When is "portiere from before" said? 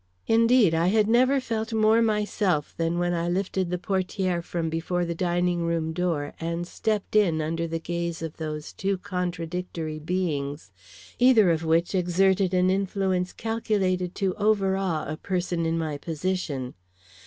3.77-5.05